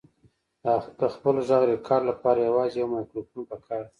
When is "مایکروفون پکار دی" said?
2.93-3.89